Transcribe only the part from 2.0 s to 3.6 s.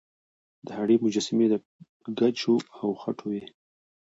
ګچو او خټو وې